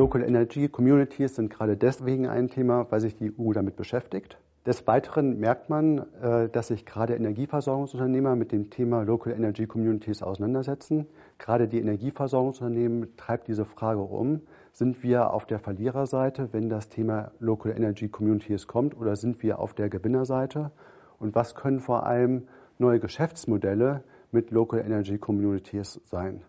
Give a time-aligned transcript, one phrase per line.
[0.00, 4.38] Local Energy Communities sind gerade deswegen ein Thema, weil sich die EU damit beschäftigt.
[4.64, 10.22] Des Weiteren merkt man, äh, dass sich gerade Energieversorgungsunternehmer mit dem Thema Local Energy Communities
[10.22, 11.06] auseinandersetzen.
[11.36, 14.40] Gerade die Energieversorgungsunternehmen treibt diese Frage um.
[14.72, 19.58] Sind wir auf der Verliererseite, wenn das Thema Local Energy Communities kommt, oder sind wir
[19.58, 20.70] auf der Gewinnerseite?
[21.18, 26.40] Und was können vor allem neue Geschäftsmodelle mit Local Energy Communities sein?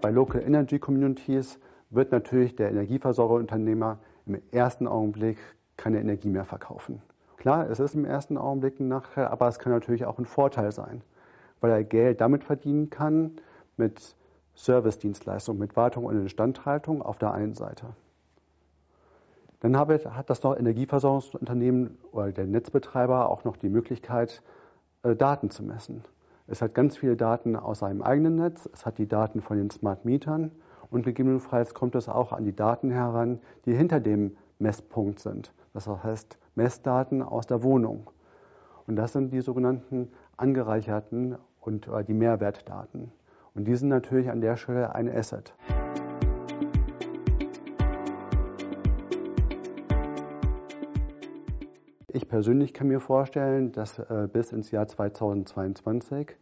[0.00, 1.58] Bei Local Energy Communities
[1.90, 5.38] wird natürlich der Energieversorgerunternehmer im ersten Augenblick
[5.76, 7.02] keine Energie mehr verkaufen.
[7.36, 10.72] Klar, es ist im ersten Augenblick ein Nachteil, aber es kann natürlich auch ein Vorteil
[10.72, 11.02] sein,
[11.60, 13.40] weil er Geld damit verdienen kann,
[13.76, 14.16] mit
[14.54, 17.86] Servicedienstleistungen, mit Wartung und Instandhaltung auf der einen Seite.
[19.60, 24.42] Dann hat das noch Energieversorgungsunternehmen oder der Netzbetreiber auch noch die Möglichkeit,
[25.02, 26.04] äh, Daten zu messen.
[26.50, 29.70] Es hat ganz viele Daten aus seinem eigenen Netz, es hat die Daten von den
[29.70, 30.50] Smart Mietern
[30.90, 35.52] und gegebenenfalls kommt es auch an die Daten heran, die hinter dem Messpunkt sind.
[35.74, 38.10] Das heißt Messdaten aus der Wohnung.
[38.86, 43.12] Und das sind die sogenannten angereicherten und äh, die Mehrwertdaten.
[43.54, 45.52] Und die sind natürlich an der Stelle ein Asset.
[52.10, 56.36] Ich persönlich kann mir vorstellen, dass äh, bis ins Jahr 2022,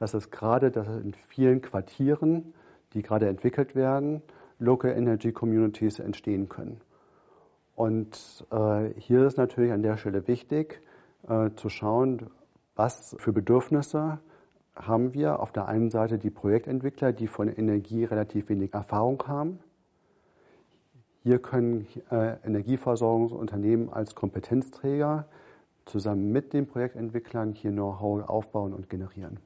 [0.00, 2.52] dass es gerade dass in vielen Quartieren
[2.94, 4.22] die gerade entwickelt werden,
[4.58, 6.80] Local Energy Communities entstehen können.
[7.74, 10.80] Und äh, hier ist natürlich an der Stelle wichtig
[11.28, 12.30] äh, zu schauen,
[12.76, 14.20] was für Bedürfnisse
[14.74, 15.40] haben wir.
[15.40, 19.58] Auf der einen Seite die Projektentwickler, die von Energie relativ wenig Erfahrung haben.
[21.24, 25.26] Hier können äh, Energieversorgungsunternehmen als Kompetenzträger
[25.86, 29.40] zusammen mit den Projektentwicklern hier Know-how aufbauen und generieren.